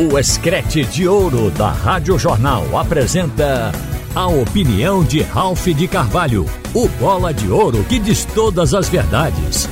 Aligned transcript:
O 0.00 0.16
Escrete 0.16 0.84
de 0.84 1.08
Ouro 1.08 1.50
da 1.50 1.72
Rádio 1.72 2.16
Jornal 2.16 2.78
apresenta 2.78 3.72
a 4.14 4.28
opinião 4.28 5.02
de 5.02 5.22
Ralph 5.22 5.66
de 5.66 5.88
Carvalho, 5.88 6.46
o 6.72 6.86
bola 7.00 7.34
de 7.34 7.50
ouro 7.50 7.82
que 7.82 7.98
diz 7.98 8.24
todas 8.26 8.74
as 8.74 8.88
verdades. 8.88 9.68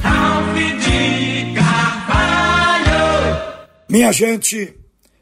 Ralph 0.00 0.54
de 0.54 1.54
Carvalho! 1.56 2.88
Minha 3.90 4.12
gente, 4.12 4.76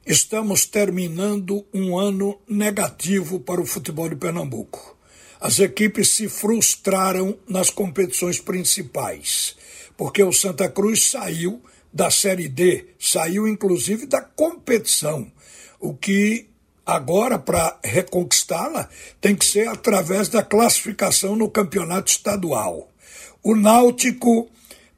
estamos 0.04 0.66
terminando 0.66 1.64
um 1.73 1.98
ano 1.98 2.39
negativo 2.46 3.41
para 3.41 3.62
o 3.62 3.66
futebol 3.66 4.11
de 4.11 4.16
Pernambuco. 4.16 4.98
As 5.41 5.61
equipes 5.61 6.11
se 6.11 6.29
frustraram 6.29 7.39
nas 7.48 7.71
competições 7.71 8.39
principais, 8.39 9.57
porque 9.96 10.23
o 10.23 10.30
Santa 10.30 10.68
Cruz 10.68 11.11
saiu 11.11 11.62
da 11.93 12.11
Série 12.11 12.48
D, 12.48 12.87
saiu 12.98 13.48
inclusive 13.48 14.07
da 14.07 14.21
competição, 14.21 15.30
o 15.80 15.95
que 15.95 16.48
agora, 16.84 17.38
para 17.38 17.79
reconquistá-la, 17.83 18.88
tem 19.20 19.34
que 19.34 19.45
ser 19.45 19.69
através 19.69 20.29
da 20.29 20.43
classificação 20.43 21.34
no 21.34 21.51
campeonato 21.51 22.10
estadual. 22.10 22.88
O 23.43 23.55
Náutico 23.55 24.48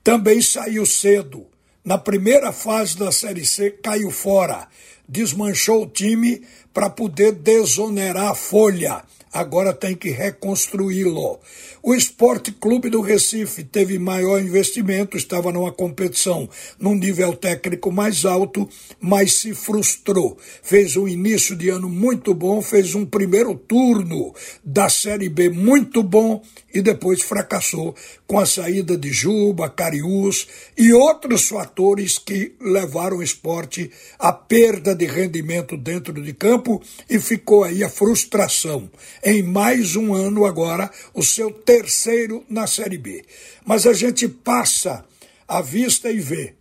também 0.05 0.43
saiu 0.43 0.85
cedo. 0.85 1.47
Na 1.85 1.97
primeira 1.97 2.53
fase 2.53 2.98
da 2.98 3.11
Série 3.11 3.47
C, 3.47 3.70
caiu 3.70 4.11
fora, 4.11 4.69
desmanchou 5.09 5.83
o 5.84 5.87
time 5.87 6.43
para 6.75 6.91
poder 6.91 7.33
desonerar 7.33 8.33
a 8.33 8.34
folha 8.34 9.03
agora 9.33 9.73
tem 9.73 9.95
que 9.95 10.11
reconstruí-lo. 10.11 11.39
O 11.83 11.95
Esporte 11.95 12.53
Clube 12.53 12.91
do 12.91 13.01
Recife 13.01 13.63
teve 13.63 13.99
maior 13.99 14.41
investimento, 14.41 15.17
estava 15.17 15.53
numa 15.53 15.73
competição 15.73 16.49
num 16.79 16.95
nível 16.95 17.35
técnico 17.35 17.91
mais 17.91 18.25
alto, 18.25 18.69
mas 19.01 19.35
se 19.35 19.55
frustrou. 19.55 20.37
Fez 20.63 20.97
um 20.97 21.07
início 21.07 21.57
de 21.57 21.69
ano 21.69 21.89
muito 21.89 22.35
bom, 22.35 22.61
fez 22.61 22.95
um 22.95 23.07
primeiro 23.07 23.55
turno 23.55 24.35
da 24.65 24.89
Série 24.89 25.29
B 25.29 25.48
muito 25.48 26.03
bom 26.03 26.42
e 26.75 26.83
depois 26.83 27.23
fracassou 27.23 27.95
com 28.27 28.39
a 28.39 28.45
saída 28.45 28.97
de 28.97 29.11
Juba, 29.11 29.70
Cariús 29.70 30.47
e 30.77 30.92
outros 30.92 31.48
fatores 31.48 32.19
que 32.19 32.55
levaram 32.61 33.19
o 33.19 33.23
esporte 33.23 33.91
à 34.19 34.33
perda 34.33 34.95
de 34.95 35.07
rendimento 35.07 35.77
dentro 35.77 36.13
de 36.13 36.33
campo 36.35 36.83
e 37.09 37.19
ficou 37.19 37.65
aí 37.65 37.83
a 37.83 37.89
frustração 37.89 38.91
em 39.22 39.42
mais 39.42 39.97
um 39.97 40.14
ano 40.14 40.44
agora, 40.44 40.91
o 41.14 41.22
seu 41.22 41.50
terceiro 41.50 42.44
na 42.48 42.66
Série 42.66 42.98
B. 42.98 43.24
Mas 43.64 43.86
a 43.86 43.92
gente 43.92 44.28
passa 44.28 45.05
a 45.47 45.61
vista 45.61 46.11
e 46.11 46.20
vê. 46.20 46.55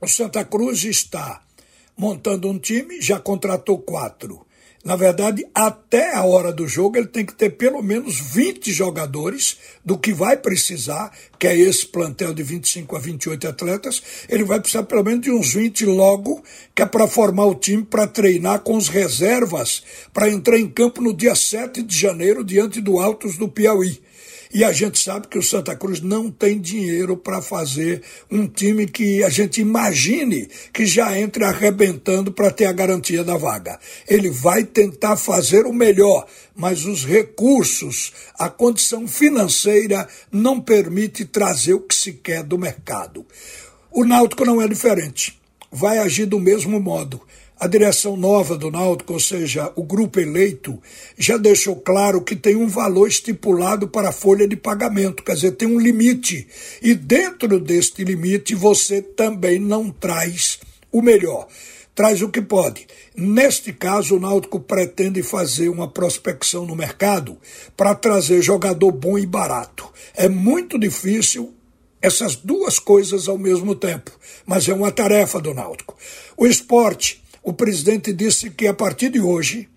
O 0.00 0.06
Santa 0.06 0.44
Cruz 0.44 0.84
está 0.84 1.42
montando 1.96 2.48
um 2.48 2.58
time, 2.58 3.00
já 3.00 3.18
contratou 3.18 3.78
quatro. 3.78 4.46
Na 4.88 4.96
verdade, 4.96 5.46
até 5.54 6.14
a 6.14 6.24
hora 6.24 6.50
do 6.50 6.66
jogo, 6.66 6.96
ele 6.96 7.08
tem 7.08 7.22
que 7.22 7.34
ter 7.34 7.50
pelo 7.50 7.82
menos 7.82 8.18
20 8.18 8.72
jogadores 8.72 9.58
do 9.84 9.98
que 9.98 10.14
vai 10.14 10.34
precisar, 10.34 11.12
que 11.38 11.46
é 11.46 11.54
esse 11.54 11.84
plantel 11.84 12.32
de 12.32 12.42
25 12.42 12.96
a 12.96 12.98
28 12.98 13.48
atletas. 13.48 14.02
Ele 14.30 14.44
vai 14.44 14.58
precisar 14.58 14.84
pelo 14.84 15.04
menos 15.04 15.20
de 15.20 15.30
uns 15.30 15.52
20 15.52 15.84
logo, 15.84 16.42
que 16.74 16.80
é 16.80 16.86
para 16.86 17.06
formar 17.06 17.44
o 17.44 17.54
time, 17.54 17.82
para 17.82 18.06
treinar 18.06 18.60
com 18.60 18.78
os 18.78 18.88
reservas, 18.88 19.82
para 20.10 20.30
entrar 20.30 20.58
em 20.58 20.66
campo 20.66 21.02
no 21.02 21.12
dia 21.12 21.34
7 21.34 21.82
de 21.82 21.94
janeiro, 21.94 22.42
diante 22.42 22.80
do 22.80 22.98
Altos 22.98 23.36
do 23.36 23.46
Piauí. 23.46 24.00
E 24.52 24.64
a 24.64 24.72
gente 24.72 24.98
sabe 24.98 25.28
que 25.28 25.38
o 25.38 25.42
Santa 25.42 25.76
Cruz 25.76 26.00
não 26.00 26.30
tem 26.30 26.58
dinheiro 26.58 27.16
para 27.16 27.42
fazer 27.42 28.02
um 28.30 28.46
time 28.46 28.86
que 28.86 29.22
a 29.22 29.28
gente 29.28 29.60
imagine 29.60 30.48
que 30.72 30.86
já 30.86 31.18
entre 31.18 31.44
arrebentando 31.44 32.32
para 32.32 32.50
ter 32.50 32.64
a 32.64 32.72
garantia 32.72 33.22
da 33.22 33.36
vaga. 33.36 33.78
Ele 34.08 34.30
vai 34.30 34.64
tentar 34.64 35.16
fazer 35.16 35.66
o 35.66 35.72
melhor, 35.72 36.26
mas 36.56 36.86
os 36.86 37.04
recursos, 37.04 38.12
a 38.38 38.48
condição 38.48 39.06
financeira 39.06 40.08
não 40.32 40.58
permite 40.60 41.26
trazer 41.26 41.74
o 41.74 41.80
que 41.80 41.94
se 41.94 42.12
quer 42.14 42.42
do 42.42 42.56
mercado. 42.56 43.26
O 43.92 44.04
Náutico 44.04 44.44
não 44.44 44.62
é 44.62 44.66
diferente. 44.66 45.38
Vai 45.70 45.98
agir 45.98 46.24
do 46.24 46.40
mesmo 46.40 46.80
modo. 46.80 47.20
A 47.60 47.66
direção 47.66 48.16
nova 48.16 48.56
do 48.56 48.70
Náutico, 48.70 49.14
ou 49.14 49.18
seja, 49.18 49.72
o 49.74 49.82
grupo 49.82 50.20
eleito, 50.20 50.80
já 51.16 51.36
deixou 51.36 51.74
claro 51.74 52.22
que 52.22 52.36
tem 52.36 52.54
um 52.54 52.68
valor 52.68 53.08
estipulado 53.08 53.88
para 53.88 54.10
a 54.10 54.12
folha 54.12 54.46
de 54.46 54.54
pagamento, 54.54 55.24
quer 55.24 55.34
dizer, 55.34 55.52
tem 55.52 55.66
um 55.66 55.80
limite. 55.80 56.46
E 56.80 56.94
dentro 56.94 57.58
deste 57.58 58.04
limite 58.04 58.54
você 58.54 59.02
também 59.02 59.58
não 59.58 59.90
traz 59.90 60.60
o 60.92 61.02
melhor. 61.02 61.48
Traz 61.96 62.22
o 62.22 62.28
que 62.28 62.40
pode. 62.40 62.86
Neste 63.16 63.72
caso, 63.72 64.14
o 64.14 64.20
Náutico 64.20 64.60
pretende 64.60 65.20
fazer 65.24 65.68
uma 65.68 65.88
prospecção 65.88 66.64
no 66.64 66.76
mercado 66.76 67.36
para 67.76 67.92
trazer 67.92 68.40
jogador 68.40 68.92
bom 68.92 69.18
e 69.18 69.26
barato. 69.26 69.90
É 70.14 70.28
muito 70.28 70.78
difícil 70.78 71.52
essas 72.00 72.36
duas 72.36 72.78
coisas 72.78 73.26
ao 73.26 73.36
mesmo 73.36 73.74
tempo, 73.74 74.12
mas 74.46 74.68
é 74.68 74.72
uma 74.72 74.92
tarefa 74.92 75.40
do 75.40 75.52
Náutico. 75.52 75.96
O 76.36 76.46
esporte 76.46 77.20
o 77.48 77.52
presidente 77.54 78.12
disse 78.12 78.50
que 78.50 78.66
a 78.66 78.74
partir 78.74 79.08
de 79.08 79.20
hoje 79.20 79.70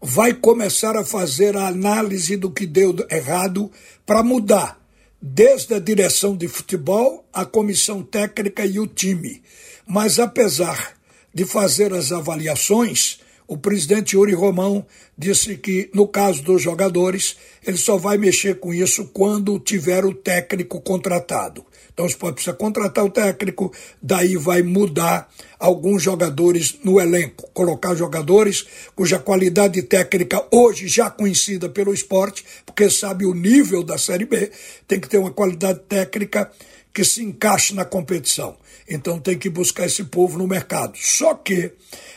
vai 0.00 0.32
começar 0.32 0.96
a 0.96 1.04
fazer 1.04 1.54
a 1.54 1.66
análise 1.66 2.38
do 2.38 2.50
que 2.50 2.66
deu 2.66 2.96
errado 3.10 3.70
para 4.06 4.22
mudar, 4.22 4.80
desde 5.20 5.74
a 5.74 5.78
direção 5.78 6.34
de 6.34 6.48
futebol, 6.48 7.22
a 7.34 7.44
comissão 7.44 8.02
técnica 8.02 8.64
e 8.64 8.80
o 8.80 8.86
time. 8.86 9.42
Mas 9.86 10.18
apesar 10.18 10.94
de 11.34 11.44
fazer 11.44 11.92
as 11.92 12.12
avaliações, 12.12 13.20
o 13.46 13.58
presidente 13.58 14.16
Yuri 14.16 14.32
Romão 14.32 14.86
disse 15.18 15.54
que, 15.58 15.90
no 15.92 16.08
caso 16.08 16.42
dos 16.42 16.62
jogadores, 16.62 17.36
ele 17.62 17.76
só 17.76 17.98
vai 17.98 18.16
mexer 18.16 18.58
com 18.58 18.72
isso 18.72 19.08
quando 19.08 19.58
tiver 19.58 20.02
o 20.06 20.14
técnico 20.14 20.80
contratado. 20.80 21.62
Então 21.98 22.06
o 22.06 22.08
esporte 22.08 22.34
precisa 22.34 22.54
contratar 22.54 23.04
o 23.04 23.10
técnico, 23.10 23.72
daí 24.00 24.36
vai 24.36 24.62
mudar 24.62 25.28
alguns 25.58 26.00
jogadores 26.00 26.78
no 26.84 27.00
elenco, 27.00 27.50
colocar 27.52 27.96
jogadores 27.96 28.64
cuja 28.94 29.18
qualidade 29.18 29.82
técnica 29.82 30.46
hoje 30.48 30.86
já 30.86 31.10
conhecida 31.10 31.68
pelo 31.68 31.92
esporte, 31.92 32.44
porque 32.64 32.88
sabe 32.88 33.26
o 33.26 33.34
nível 33.34 33.82
da 33.82 33.98
Série 33.98 34.26
B, 34.26 34.48
tem 34.86 35.00
que 35.00 35.08
ter 35.08 35.18
uma 35.18 35.32
qualidade 35.32 35.80
técnica 35.88 36.48
que 36.94 37.02
se 37.02 37.20
encaixe 37.20 37.74
na 37.74 37.84
competição. 37.84 38.56
Então 38.88 39.18
tem 39.18 39.36
que 39.36 39.50
buscar 39.50 39.84
esse 39.86 40.04
povo 40.04 40.38
no 40.38 40.46
mercado. 40.46 40.96
Só 40.96 41.34
que 41.34 41.72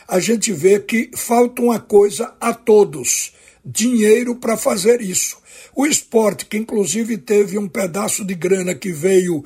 a 0.06 0.20
gente 0.20 0.52
vê 0.52 0.78
que 0.78 1.10
falta 1.16 1.60
uma 1.60 1.80
coisa 1.80 2.32
a 2.40 2.54
todos: 2.54 3.32
dinheiro 3.64 4.36
para 4.36 4.56
fazer 4.56 5.00
isso. 5.00 5.40
O 5.74 5.86
esporte, 5.86 6.46
que 6.46 6.58
inclusive 6.58 7.16
teve 7.16 7.56
um 7.58 7.68
pedaço 7.68 8.24
de 8.24 8.34
grana 8.34 8.74
que 8.74 8.92
veio 8.92 9.42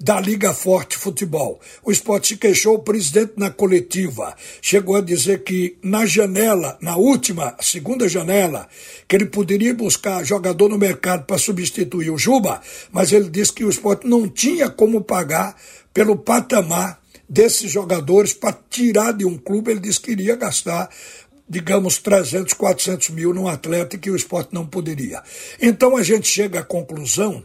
da 0.00 0.20
Liga 0.20 0.52
Forte 0.52 0.96
Futebol. 0.96 1.60
O 1.84 1.90
esporte 1.90 2.28
se 2.28 2.36
queixou, 2.36 2.76
o 2.76 2.82
presidente 2.82 3.34
na 3.36 3.50
coletiva 3.50 4.34
chegou 4.62 4.96
a 4.96 5.00
dizer 5.00 5.42
que 5.44 5.76
na 5.82 6.06
janela, 6.06 6.78
na 6.80 6.96
última, 6.96 7.56
segunda 7.60 8.08
janela, 8.08 8.68
que 9.06 9.16
ele 9.16 9.26
poderia 9.26 9.74
buscar 9.74 10.24
jogador 10.24 10.68
no 10.68 10.78
mercado 10.78 11.24
para 11.24 11.38
substituir 11.38 12.10
o 12.10 12.18
Juba, 12.18 12.60
mas 12.90 13.12
ele 13.12 13.28
disse 13.28 13.52
que 13.52 13.64
o 13.64 13.70
esporte 13.70 14.06
não 14.06 14.28
tinha 14.28 14.68
como 14.68 15.02
pagar 15.02 15.56
pelo 15.92 16.16
patamar 16.16 17.00
desses 17.28 17.70
jogadores 17.70 18.32
para 18.32 18.56
tirar 18.70 19.12
de 19.12 19.24
um 19.24 19.36
clube. 19.36 19.70
Ele 19.70 19.80
disse 19.80 20.00
que 20.00 20.12
iria 20.12 20.36
gastar 20.36 20.88
digamos, 21.48 21.98
300, 21.98 22.52
400 22.54 23.10
mil 23.10 23.32
num 23.32 23.48
atleta 23.48 23.96
que 23.96 24.10
o 24.10 24.16
esporte 24.16 24.52
não 24.52 24.66
poderia. 24.66 25.22
Então 25.60 25.96
a 25.96 26.02
gente 26.02 26.28
chega 26.28 26.60
à 26.60 26.64
conclusão 26.64 27.42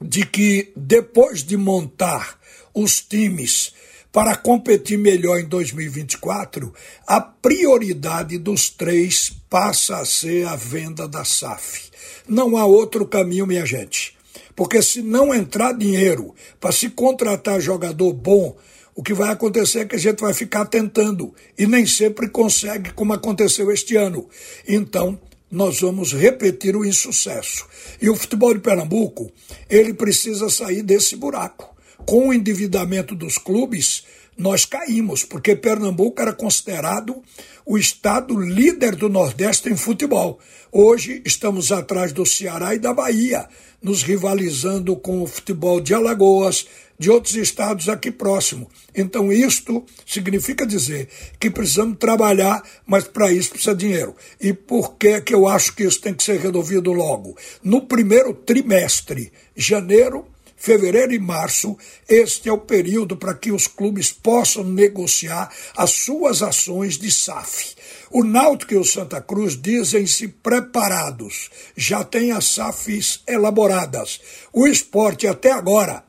de 0.00 0.26
que 0.26 0.72
depois 0.76 1.42
de 1.42 1.56
montar 1.56 2.38
os 2.74 3.00
times 3.00 3.72
para 4.12 4.34
competir 4.34 4.98
melhor 4.98 5.38
em 5.38 5.44
2024, 5.44 6.72
a 7.06 7.20
prioridade 7.20 8.38
dos 8.38 8.70
três 8.70 9.30
passa 9.50 9.98
a 9.98 10.06
ser 10.06 10.46
a 10.46 10.56
venda 10.56 11.06
da 11.06 11.24
SAF. 11.24 11.90
Não 12.26 12.56
há 12.56 12.64
outro 12.64 13.06
caminho, 13.06 13.46
minha 13.46 13.66
gente. 13.66 14.16
Porque 14.54 14.80
se 14.80 15.02
não 15.02 15.34
entrar 15.34 15.72
dinheiro 15.72 16.34
para 16.58 16.72
se 16.72 16.88
contratar 16.88 17.60
jogador 17.60 18.12
bom, 18.14 18.56
o 18.96 19.02
que 19.02 19.12
vai 19.12 19.30
acontecer 19.30 19.80
é 19.80 19.84
que 19.84 19.94
a 19.94 19.98
gente 19.98 20.20
vai 20.20 20.32
ficar 20.32 20.64
tentando 20.64 21.34
e 21.58 21.66
nem 21.66 21.84
sempre 21.86 22.30
consegue, 22.30 22.94
como 22.94 23.12
aconteceu 23.12 23.70
este 23.70 23.94
ano. 23.94 24.26
Então, 24.66 25.20
nós 25.50 25.80
vamos 25.80 26.14
repetir 26.14 26.74
o 26.74 26.84
insucesso. 26.84 27.66
E 28.00 28.08
o 28.08 28.16
futebol 28.16 28.54
de 28.54 28.60
Pernambuco, 28.60 29.30
ele 29.68 29.92
precisa 29.92 30.48
sair 30.48 30.82
desse 30.82 31.14
buraco. 31.14 31.76
com 32.06 32.28
o 32.28 32.32
endividamento 32.32 33.14
dos 33.14 33.36
clubes, 33.36 34.04
nós 34.36 34.64
caímos, 34.64 35.24
porque 35.24 35.56
Pernambuco 35.56 36.20
era 36.20 36.32
considerado 36.32 37.22
o 37.64 37.78
estado 37.78 38.38
líder 38.38 38.94
do 38.94 39.08
Nordeste 39.08 39.68
em 39.68 39.76
futebol. 39.76 40.38
Hoje 40.70 41.22
estamos 41.24 41.72
atrás 41.72 42.12
do 42.12 42.26
Ceará 42.26 42.74
e 42.74 42.78
da 42.78 42.92
Bahia, 42.92 43.48
nos 43.82 44.02
rivalizando 44.02 44.94
com 44.96 45.22
o 45.22 45.26
futebol 45.26 45.80
de 45.80 45.94
Alagoas, 45.94 46.66
de 46.98 47.10
outros 47.10 47.34
estados 47.36 47.88
aqui 47.88 48.10
próximo. 48.10 48.70
Então, 48.94 49.32
isto 49.32 49.84
significa 50.04 50.66
dizer 50.66 51.08
que 51.38 51.50
precisamos 51.50 51.98
trabalhar, 51.98 52.62
mas 52.86 53.04
para 53.04 53.32
isso 53.32 53.50
precisa 53.50 53.74
dinheiro. 53.74 54.14
E 54.40 54.52
por 54.52 54.96
que, 54.96 55.20
que 55.20 55.34
eu 55.34 55.46
acho 55.46 55.74
que 55.74 55.84
isso 55.84 56.00
tem 56.00 56.14
que 56.14 56.22
ser 56.22 56.40
resolvido 56.40 56.92
logo? 56.92 57.36
No 57.62 57.82
primeiro 57.82 58.32
trimestre, 58.32 59.32
janeiro, 59.54 60.26
fevereiro 60.56 61.12
e 61.12 61.18
março, 61.18 61.76
este 62.08 62.48
é 62.48 62.52
o 62.52 62.58
período 62.58 63.16
para 63.16 63.34
que 63.34 63.52
os 63.52 63.66
clubes 63.66 64.10
possam 64.10 64.64
negociar 64.64 65.52
as 65.76 65.90
suas 65.90 66.42
ações 66.42 66.96
de 66.98 67.10
SAF. 67.10 67.76
O 68.10 68.24
Náutico 68.24 68.72
e 68.74 68.76
o 68.76 68.84
Santa 68.84 69.20
Cruz 69.20 69.60
dizem-se 69.60 70.28
preparados, 70.28 71.50
já 71.76 72.02
têm 72.02 72.32
as 72.32 72.46
SAFs 72.46 73.22
elaboradas. 73.26 74.20
O 74.52 74.66
esporte 74.66 75.26
até 75.26 75.52
agora 75.52 76.02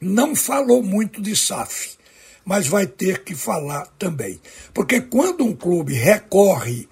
não 0.00 0.36
falou 0.36 0.82
muito 0.82 1.20
de 1.20 1.34
SAF, 1.34 1.96
mas 2.44 2.68
vai 2.68 2.86
ter 2.86 3.24
que 3.24 3.34
falar 3.34 3.86
também. 3.98 4.40
Porque 4.72 5.00
quando 5.00 5.44
um 5.44 5.54
clube 5.54 5.94
recorre 5.94 6.88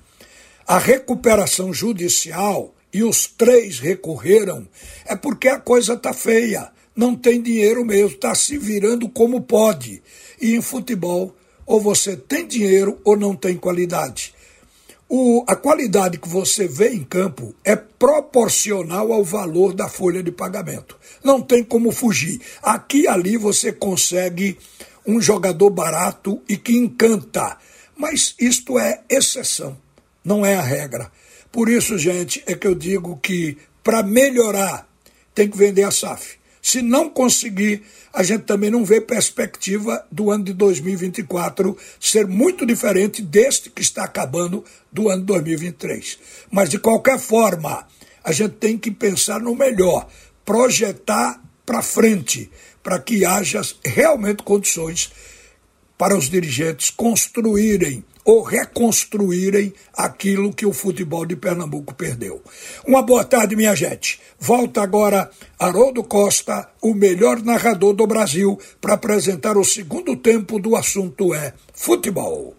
à 0.67 0.79
recuperação 0.79 1.73
judicial, 1.73 2.75
e 2.95 3.03
os 3.03 3.27
três 3.27 3.81
recorreram, 3.81 4.69
é 5.05 5.17
porque 5.17 5.49
a 5.49 5.59
coisa 5.59 5.95
está 5.95 6.13
feia. 6.13 6.71
Não 6.95 7.17
tem 7.17 7.43
dinheiro 7.43 7.85
mesmo, 7.85 8.15
está 8.15 8.33
se 8.37 8.57
virando 8.57 9.09
como 9.09 9.41
pode. 9.41 10.01
E 10.41 10.55
em 10.55 10.63
futebol, 10.63 11.35
ou 11.67 11.81
você 11.81 12.17
tem 12.17 12.47
dinheiro 12.47 13.01
ou 13.05 13.17
não 13.17 13.35
tem 13.35 13.57
qualidade. 13.57 14.33
O, 15.09 15.45
a 15.47 15.57
qualidade 15.57 16.19
que 16.19 16.29
você 16.29 16.69
vê 16.69 16.91
em 16.91 17.03
campo 17.03 17.53
é 17.65 17.75
proporcional 17.75 19.13
ao 19.13 19.25
valor 19.25 19.75
da 19.75 19.89
folha 19.89 20.23
de 20.23 20.31
pagamento. 20.31 20.97
Não 21.23 21.43
tem 21.43 21.65
como 21.65 21.91
fugir. 21.91 22.41
Aqui 22.63 23.03
e 23.03 23.09
ali 23.09 23.37
você 23.37 23.73
consegue 23.73 24.57
um 25.05 25.21
jogador 25.21 25.69
barato 25.71 26.41
e 26.49 26.57
que 26.57 26.77
encanta. 26.77 27.59
Mas 27.97 28.35
isto 28.39 28.79
é 28.79 29.03
exceção, 29.09 29.77
não 30.25 30.47
é 30.47 30.55
a 30.55 30.63
regra. 30.63 31.11
Por 31.55 31.69
isso, 31.69 31.97
gente, 31.97 32.43
é 32.47 32.57
que 32.57 32.67
eu 32.67 32.75
digo 32.75 33.17
que 33.23 33.57
para 33.81 34.03
melhorar 34.03 34.89
tem 35.33 35.49
que 35.49 35.57
vender 35.57 35.85
a 35.85 35.91
SAF. 35.93 36.37
Se 36.61 36.83
não 36.83 37.09
conseguir, 37.09 37.85
a 38.13 38.25
gente 38.25 38.43
também 38.43 38.73
não 38.73 38.85
vê 38.85 39.01
perspectiva 39.01 40.05
do 40.11 40.33
ano 40.33 40.43
de 40.43 40.53
2024 40.53 41.79
ser 42.01 42.27
muito 42.27 42.67
diferente 42.67 43.23
deste 43.23 43.71
que 43.71 43.83
está 43.83 44.03
acabando 44.03 44.65
do 44.91 45.09
ano 45.09 45.21
de 45.21 45.27
2023. 45.27 46.19
Mas, 46.51 46.71
de 46.71 46.79
qualquer 46.81 47.21
forma, 47.21 47.87
a 48.25 48.33
gente 48.33 48.57
tem 48.57 48.77
que 48.77 48.91
pensar 48.91 49.39
no 49.39 49.55
melhor, 49.55 50.09
projetar 50.45 51.41
para 51.65 51.83
frente, 51.83 52.51
para 52.83 52.99
que 52.99 53.25
haja 53.25 53.63
realmente 53.85 54.43
condições 54.43 55.13
para 55.97 56.19
os 56.19 56.29
dirigentes 56.29 56.91
construírem 56.91 58.05
ou 58.25 58.43
reconstruírem 58.43 59.73
aquilo 59.93 60.53
que 60.53 60.65
o 60.65 60.73
futebol 60.73 61.27
de 61.27 61.37
Pernambuco 61.37 61.95
perdeu. 61.95 62.43
Uma 62.87 63.03
boa 63.03 63.25
tarde, 63.25 63.55
minha 63.55 63.75
gente. 63.75 64.21
Volta 64.41 64.83
agora 64.83 65.31
Haroldo 65.59 66.03
Costa, 66.03 66.69
o 66.81 66.95
melhor 66.95 67.43
narrador 67.43 67.93
do 67.95 68.07
Brasil, 68.07 68.59
para 68.81 68.95
apresentar 68.95 69.57
o 69.57 69.65
segundo 69.65 70.17
tempo 70.17 70.59
do 70.59 70.75
assunto 70.77 71.35
é 71.35 71.53
futebol. 71.73 72.55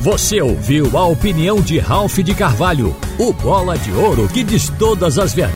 Você 0.00 0.40
ouviu 0.40 0.96
a 0.96 1.06
opinião 1.06 1.60
de 1.60 1.78
Ralph 1.78 2.18
de 2.18 2.34
Carvalho, 2.34 2.94
o 3.18 3.32
bola 3.32 3.76
de 3.76 3.90
ouro 3.90 4.28
que 4.28 4.44
diz 4.44 4.68
todas 4.78 5.18
as 5.18 5.34
verdades. 5.34 5.54